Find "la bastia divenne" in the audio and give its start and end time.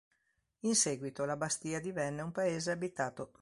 1.25-2.23